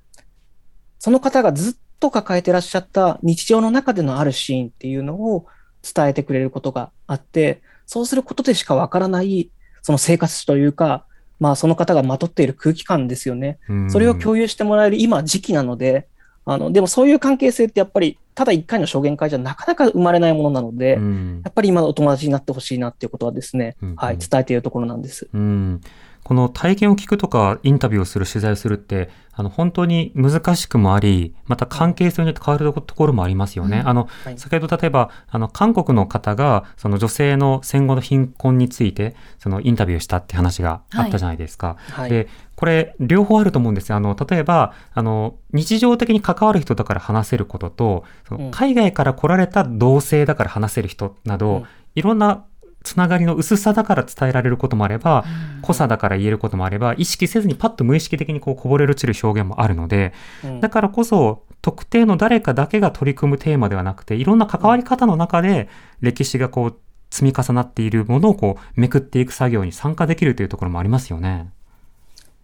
[0.98, 5.46] その方がずっと抱えてらっしゃった日常の中でのあるシーンっていうのを
[5.94, 9.50] 伝えてくれることがあって、そうすることでしかわからない、
[9.82, 11.06] その生活史というか、
[11.40, 13.60] まあその方がまとっている空気感ですよね。
[13.70, 16.08] うんそれを共有してもらえる今時期なので、
[16.46, 25.28] あの、でもそういう関係性ってやっぱり、ただ一回の証言会じゃなかなか生まれないものなので、うんやっぱり今お友達になってほしいなっていうことはですね、うんはい、伝えているところなんです。
[25.34, 25.82] うん、
[26.24, 33.80] この体験を聞くとかインタビューをする取材をするってあの本当に難しくもありまた関係性によって変わるところもありますよね。
[33.80, 41.78] うんあのはい先ほど例えばあの韓国の方がその女性の戦後の貧困についてそのインタビューしたって話があったじゃないですか。
[41.92, 42.10] はい。
[42.10, 42.28] で
[42.58, 43.96] これ両方あると思うんですよ。
[43.96, 52.46] あの例えばあの日常的に関わる人だから話せることとそのうん海外から来られた同性だから話せる人など、うんいろんな
[52.84, 55.26] つながりの薄さだから伝えられることもあれば、
[55.62, 60.14] 濃さだから言えることもあれば、意識せずにパッと無意識的にこうこぼれ落ちる表現もあるので、
[60.44, 65.70] うんだからこそ特定の誰かだけが取り組むテーマではなくて、いろんな関わり方の中で
[66.02, 66.78] 歴史がこう
[67.10, 71.52] 積み重なっているものをこうめくっていく作業に参加できるというところもありますよね。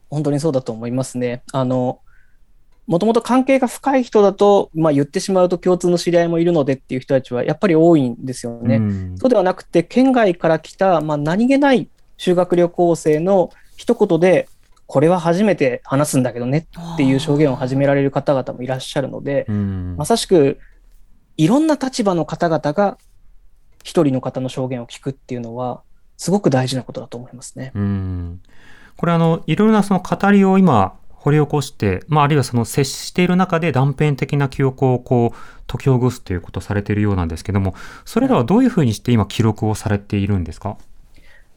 [0.10, 1.44] 本当にそうだと思いますね。
[1.52, 2.00] あの、
[2.88, 8.76] もともと関係が深い人だと、まあ言ってしまうと共通の知り合いもいるのでっていう人たちはやっぱり多いんですよね。
[8.78, 14.48] うんそうではなくて、県外から来た、まあ、何気ない修学旅行生の一言で、
[14.88, 20.60] これは初めて話すんだけどねっていう証言を始められる方々もいらっしゃるので、うんまさしく
[21.38, 22.98] いろんな立場の方々が
[23.84, 25.82] 一人の方の証言を聞くっていうのは、
[26.18, 27.72] すごく大事なことだと思いますね。
[27.74, 28.42] うん
[28.98, 30.96] これあの、いろいろなその語りを今
[31.26, 37.74] 掘り起こして、まああるいはその接している中で断片的な記憶をこう解きほぐすということをされているようなんですけども、
[38.06, 40.78] それらはどういうふうにして今記録をされているんですか？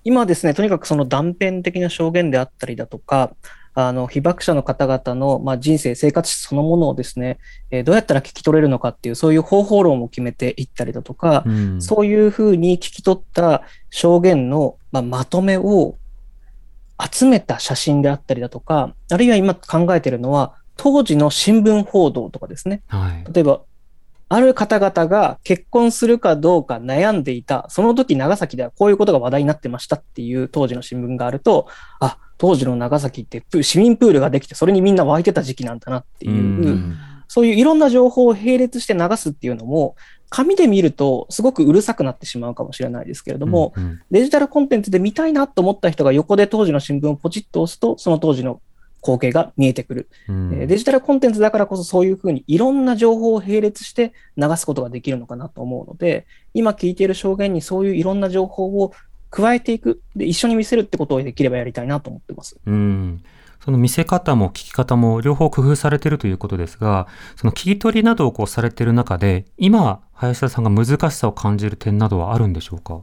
[0.04, 3.34] 今はですね、とにかくその断片的な証言であったりだとか、
[3.74, 7.38] あの、被爆者の方々の、まあ、人生、生活史そのものをですね、
[7.70, 11.82] えーどうやったら聞き取れるのかっていう、そういう方法論を決めていったりだとか、うん。
[11.82, 15.96] そういうふうに聞き取った証言の、まあ、まとめを
[17.12, 22.82] 集めた写真であったりだとか、あるいは今考えているのは、当時の新聞報道とかですね。
[22.88, 23.24] はい。
[23.32, 23.62] 例えば、
[24.30, 31.68] ある方々が結婚するかどうか悩んでいた、その時長崎ではこういうことが話題になってましたっていう当時の新聞があると、
[32.00, 36.36] あ、当時の長崎ってプ市民プールができて、それにみんな湧いてた時期なんだなっていう、う
[36.70, 36.96] ん
[37.28, 39.96] そういういろんな情報を並列して流すっていうのも、
[40.30, 48.60] 紙で見るとすごくうるさくなってしまうかもしれないですけれども、うんうんデジタルコンテンツで見たいなと思った人が横で当時の新聞をポチッと押すと、その当時の
[49.02, 50.08] 光景が見えてくる。
[50.28, 58.92] うんえーデジタルコンテンツだからこそそういうふうにいろんな情報を並列して流すことができるのかなと思うので、今聞いている証言にそういういろんな情報を
[59.30, 62.56] 加えていく、で、一緒に見せるってことをできればやりたいなと思ってます。
[62.66, 63.22] うん。
[63.68, 67.06] その見せ方も聞き方も両方工夫されているということですが、
[67.36, 73.02] その聞き取りなどをこうされている中で、今、林田さんが難しさを感じる点などはあるんでしょうか？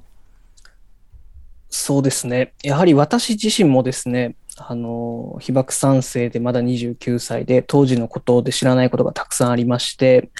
[1.69, 2.55] そうですね。
[2.63, 10.31] やはり私自身もですね、あの、被爆三世でまだ29歳で、当時のことで知らないことがたくさんありまして、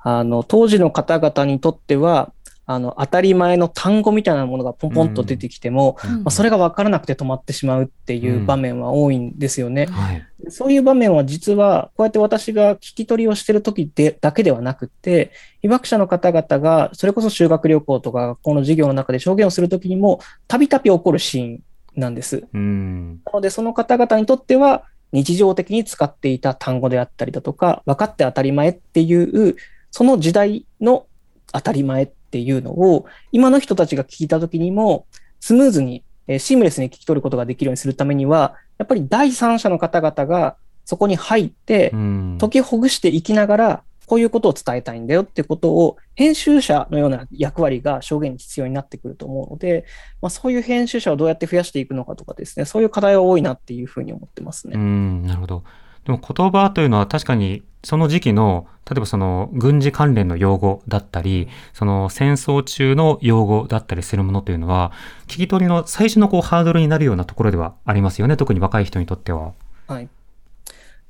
[0.00, 2.34] あの、当時の方々にとっては、
[2.70, 9.86] あの、当たり前の単語みたいなものがポンポンと出てきても、うんまあ、それが分からなくて止まってしまうっていう場面は多いんですよね。
[9.86, 10.24] はい。
[10.50, 21.62] そういう場面は実は、こうやって私が聞き取りをしている時でだけではなくて、被爆者の方々が、それこそ修学旅行とか学校の授業の中で証言をするときにも、たびたび起こるシーン
[21.96, 22.44] なんです。
[22.54, 23.20] うん。
[23.26, 29.12] なので、その方々にとっては、日常的に使っていた単語であったりだとか、分かって当たり前ってい
[29.48, 29.56] う、
[29.90, 31.06] その時代の
[31.52, 35.06] 当たり前っていうのを、今の人たちが聞いたときにも、
[35.40, 42.38] スムーズに、えーシームレスに聞き取ることができるようにするためには、やっぱり第三者の方々がそこに入ってう、ん。
[42.40, 49.84] 解きほぐしていきながら、こういうことを伝えたいんだよってことを、編集者のような役割が証言に必要になってくると思うので、
[50.20, 54.74] まあ、そういう編集者をどうやって増やしていくのかとかですね、そういう課題は多いなっていうふうに思ってますね。
[54.74, 55.62] うん、なるほど。
[56.04, 64.92] でも言葉というのは確かにその時期の、例えばその軍事関連の用語だったり、その戦争中の用語だったりするものというのは、
[65.28, 68.36] 聞き取りの最初のこうハードルになるようなところではありますよね。
[68.36, 69.52] 特に若い人にとっては。
[69.86, 70.08] はい。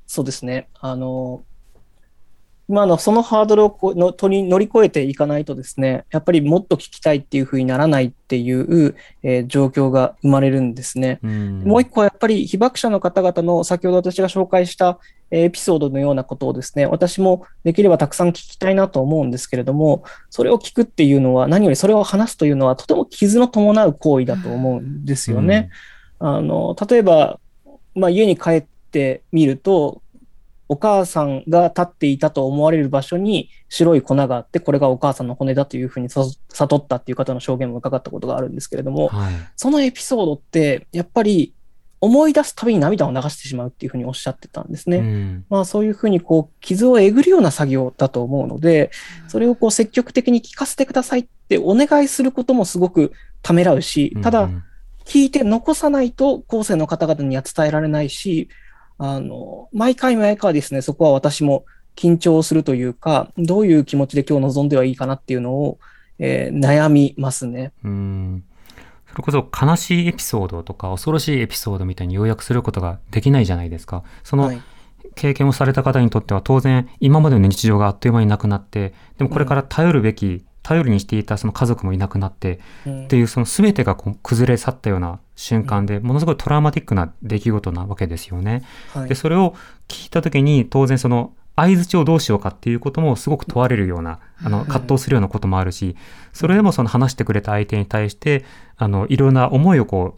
[0.07, 0.69] そうですね。
[0.81, 1.43] あの、
[2.71, 8.95] 今のそのハードルをこうの取り乗り越えていかないとですね、やっぱりもっと聞きたいっていうふうにならないっていう、
[9.25, 11.19] えー状況が生まれるんですね。
[11.25, 15.01] うんもう一個はやっぱり被爆者の方々の先ほど私が紹介した
[15.33, 25.71] えーエピソードのようなことをですね、私もできればたくさん聞きたいなと思うんですけれども、それを聞くっていうのは、何よりそれを話すというのはとても傷の伴う行為だと思うんですよね。
[26.21, 27.41] あの、例えば、
[27.97, 30.03] まあ、家に帰ってみると、
[30.71, 39.35] お母さんが立っていたと思われる場所に白い粉があって、これがお母さんの骨だというふうにさ悟ったっていう方の証言も伺ったことがあるんですけれども、はい。
[39.57, 41.55] そのエピソードって、やっぱり
[42.01, 44.99] 思い出すたびに涙を流してしまうっていうふうにおっしゃってたんですね。
[44.99, 48.93] うんまあそういうふうにこう傷をえぐるような作業だと思うので、
[49.27, 53.13] それをこう積極的に聞かせてくださいってお願いすることもすごく
[53.43, 54.63] ためらうし、ただうん
[55.05, 58.49] 聞いて残さないと後世の方々には伝えられないし、
[59.03, 61.65] あの、毎回毎回ですね、そこは私も
[61.97, 65.79] 緊張するというか、どういう気持ちで今日臨んではいいかなっていうのを、
[66.19, 67.73] えー悩みますね。
[67.83, 68.45] うん
[69.09, 74.05] それこそ悲しいエピソードとか恐ろしいエピソードみたいに要約することができないじゃないですか。
[74.23, 74.63] そのはい
[75.17, 83.05] 経験をされた方にとっては当然今までの日常があっという間になくなって、でもこれから頼るべき、頼りにしていたその家族もいなくなってうん。
[83.07, 88.63] っていうその全てがこう崩れ去ったような瞬間でものすごいトラウマティックな出来事なわけですよね。
[88.95, 89.09] はい。
[89.09, 89.57] でそれを
[89.89, 95.97] 聞いた時に当然その相づちをどうしようかっていうこともすごく問われるようなあの葛藤するようなこともあるし
[96.33, 98.45] それでもその話してくれた相手に対して
[98.77, 100.17] あのいろんな思いをこ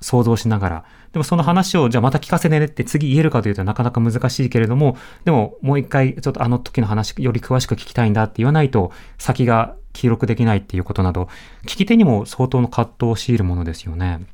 [0.00, 0.84] う想像しながら
[1.14, 11.28] でもその話をじゃあまた聞かせてねって次言えるかというとなかなか難しいけれどもでももう一回ちょっとあの時の話より詳しく聞きたいんだって言わないと先が記録できないっていうことなど
[11.62, 14.26] 聞き手にも相当の葛藤を強いるものですよね。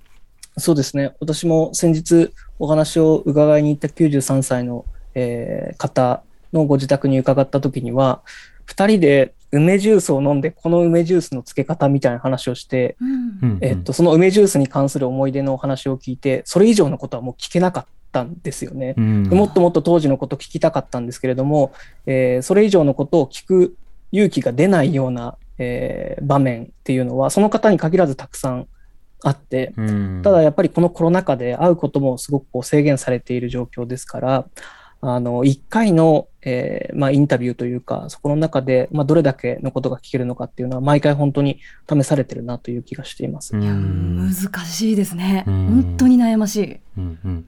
[0.56, 1.14] そうですね。
[1.20, 6.22] 私も先日お話を伺いに行った93歳の、えー方
[6.52, 8.22] のご自宅に伺った時には、
[8.64, 13.38] 二人で梅ジュースを飲んで、この梅ジュースの漬け方みたいな話をして、うん。
[13.42, 13.58] うん。
[13.60, 18.94] えっと、その梅ジュースに関する思い出のお話を聞いて、それ以上のことはもう聞けなかったんですよね。
[18.96, 19.22] うん。
[19.24, 21.72] もっともっと当時のこと聞きたかったんですけれども、
[22.06, 23.76] えーそれ以上のことを聞く
[24.12, 28.68] 勇気が出ないような、えー場面っていうのは、その方に限らずたくさん
[29.22, 30.22] あって、うん。
[30.22, 34.46] ただやっぱりこのコロナ禍で会うこともすごくこう制限されている状況ですから、
[35.02, 43.56] あの、一回の、えーまあ、インタビューというか、そこの中で、まあ、どれだけのことが聞けるのかっていうのは、毎回本当に試されてるなという気がしています。
[43.56, 45.44] いやうん難しいですね。
[45.46, 46.80] うん本当に悩ましい。
[46.98, 47.46] うんうん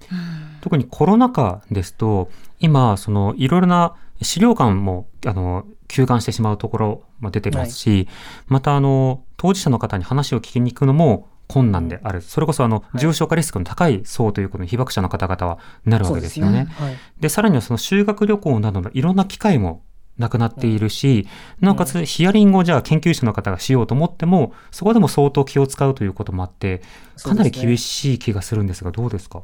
[0.60, 2.30] 特にコロナ禍ですと
[2.60, 8.08] 今そのいろいろな資料館もあの休館してしまうところも出てますし、
[8.46, 16.66] またあの当事者の方に話を聞きに行くのも困難である、それこそあのい重症化リスクの高い層ということに被爆者の方々はなるわけですよね。
[16.70, 16.96] はい。
[17.20, 19.82] でさらにはその修学旅行などのいろんな機会も
[20.18, 21.28] なくなっているし、
[21.60, 26.82] なおかつヒアリングをじゃあ研究者の方がしようと思ってもそこでも相当気を使うということもあって
[27.22, 27.78] かなり厳い。
[27.78, 29.42] しい気がするんですがどうですか？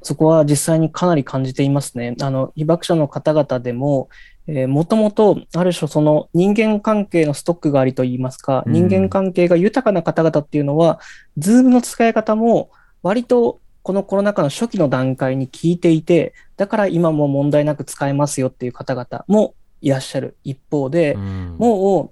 [0.00, 2.14] そこは実際にかなり感じていますね。
[2.20, 4.08] あの、被爆者の方々でも、
[4.48, 11.00] えー、もともと、ある種その人間関係のストックがありといいますか、うん、人間関係が豊かな方々っていうのは、
[11.36, 12.70] ズームの使い方も
[13.02, 22.10] 割とこのコロナ禍の初期の段階に聞いていて、だから今も問題なく使えますよっていう方々もいらっしゃる一方で、うん、もう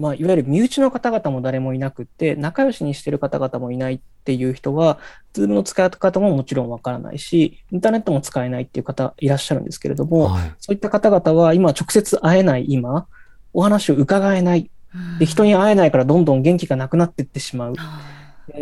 [0.00, 4.98] まあ、いわゆる身内の方々も誰もいなくって、仲良しにしてる方々もいないっていう人は、
[5.34, 13.06] ズームの使い方ももちろんわからないし、インターネットも使えないっていう方いらっしゃるんですけれども、はい、そういった方々は今直接会えない今、
[13.52, 14.70] お話を伺えない。
[15.18, 17.74] で人に会えないからどんどん元気がなくなっていってしまう。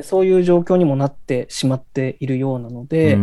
[0.02, 3.16] そういう状況にもなってしまっているようなので、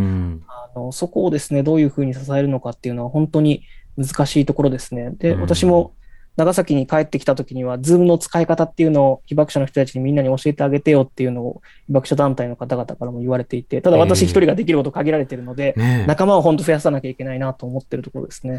[0.48, 3.64] あのそこをですね、どういうふうに支えるのかっていうのは本当に
[3.98, 5.12] 難しいところですね。
[5.18, 5.92] で、私も
[6.36, 18.58] 長崎に帰ってきた時には、ズームの使い方っていうのを被爆者の人たちにみんなに教えてあげてよっていうのを被爆者団体の方々からも言われていて、ただ私一人ができること限られているので、えーね、仲間を本当増やさなきゃいけないなと思ってるところですね。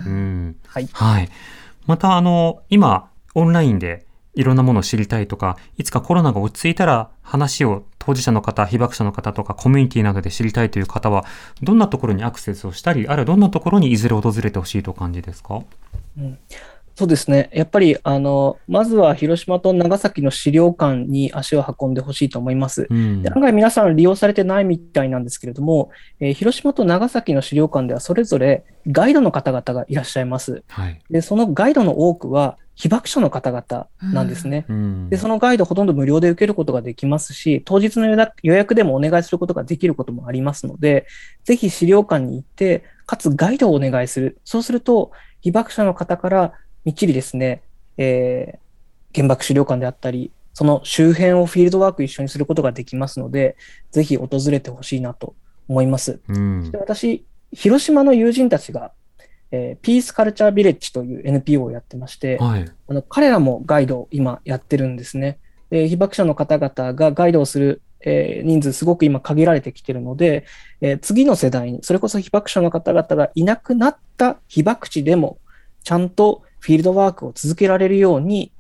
[0.67, 0.89] はい。
[0.93, 1.29] はい。
[1.87, 11.25] また、あの、今、オンラインでいろんなものを知りたいとか、いつかコロナが落ち着いたら話を当事者の方、被爆者の方とかコミュニティなどで知りたいという方は、
[11.63, 15.63] どんなところにアクセスをしたり、あるいはどんなところにいずれ訪れてほしいとお感じですか、
[16.19, 16.39] うん
[16.97, 17.51] そうですね。
[17.53, 22.87] やっぱり、あの、まずは広島と長崎の資料館に足を運んでほしいと思います。
[22.89, 25.91] うん、で案外皆さん利用されてないみたいなんですけれども、
[26.21, 30.63] えー、広島と長崎の資料館ではそれぞれガイドの方々がいらっしゃいます。
[30.69, 35.19] はい、で、そのガイドの多くは被爆者の方々なんですね、うん、で。
[35.19, 38.07] そのガイドほとんど無料で受けることができますし、当日の
[38.43, 41.07] 予約でもお願いすることができることもありますので、
[41.45, 44.39] ぜひ資料館に行って、かつガイドをお願いする。
[44.45, 46.53] そうすると、被爆者の方から
[46.87, 47.63] みっちりですね、
[47.99, 53.57] えー、原爆資料館であったり、その周辺をフィールドワーク一緒にすることができますので、
[53.91, 55.35] ぜひ訪れてほしいなと
[55.69, 56.21] 思います。
[56.29, 58.93] うん、で私、広島の友人たちが、
[59.51, 65.39] えー、ピースカルチャービレッジという NPO をやってまして、はい、あの彼らもガイドを今やってるんですね。
[65.71, 70.47] で被爆者の方々がガイドをする、えー、人数すごく今限られてきてるので、
[70.81, 75.39] えー、次の世代に、それこそ被爆者の方々がいなくなった被爆地でも、
[75.83, 78.53] ちゃんとフィールドワークを続けられるように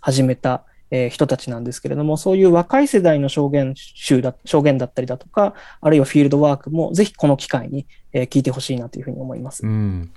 [0.00, 9.66] 始めた、えー、人たちなんですけれども、そういう若い世代の証言集だ、証言だったりだとか、あるいはフィールドワークもぜひこの機会に、えー、聞いてほしいなというふうに思います。
[9.66, 10.10] うん、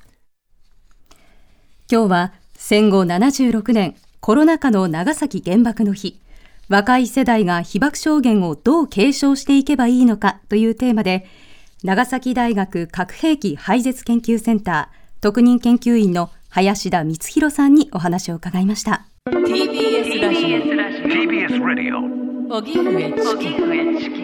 [1.91, 6.19] 今日は戦後76年コロナ禍の長崎原爆の日。
[6.69, 11.26] 若い世代が被爆証言をどう継承していけばいいのかというテーマで、
[11.84, 19.06] 長崎大学核兵器廃絶研究センター特任研究員の林田光弘さんにお話を伺いました。
[19.30, 20.58] TBS ラジオ
[21.08, 21.99] TBS ラジオ
[22.58, 23.56] 荻上チキ。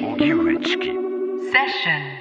[0.04, 0.88] 荻上チキ。
[0.88, 2.17] セッション